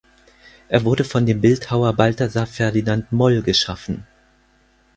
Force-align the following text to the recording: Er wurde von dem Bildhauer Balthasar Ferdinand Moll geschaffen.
Er 0.67 0.83
wurde 0.83 1.03
von 1.03 1.27
dem 1.27 1.41
Bildhauer 1.41 1.93
Balthasar 1.93 2.47
Ferdinand 2.47 3.11
Moll 3.11 3.43
geschaffen. 3.43 4.07